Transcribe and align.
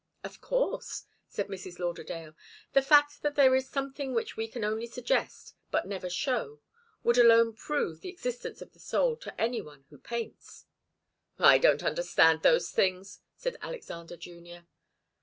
"Of 0.23 0.41
course," 0.41 1.03
said 1.27 1.45
Mrs. 1.45 1.77
Lauderdale. 1.77 2.33
"The 2.73 2.81
fact 2.81 3.21
that 3.21 3.35
there 3.35 3.55
is 3.55 3.69
something 3.69 4.15
which 4.15 4.35
we 4.35 4.47
can 4.47 4.63
only 4.63 4.87
suggest 4.87 5.53
but 5.69 5.85
never 5.85 6.09
show 6.09 6.59
would 7.03 7.19
alone 7.19 7.53
prove 7.53 8.01
the 8.01 8.09
existence 8.09 8.63
of 8.63 8.73
the 8.73 8.79
soul 8.79 9.15
to 9.17 9.39
any 9.39 9.61
one 9.61 9.85
who 9.91 9.99
paints." 9.99 10.65
"I 11.37 11.59
don't 11.59 11.83
understand 11.83 12.41
those 12.41 12.71
things," 12.71 13.19
said 13.37 13.57
Alexander 13.61 14.17
Junior. 14.17 14.65